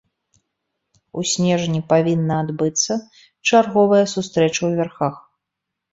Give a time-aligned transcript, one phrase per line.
[1.19, 2.93] У снежні павінна адбыцца
[3.47, 5.15] чарговая сустрэча ў вярхах.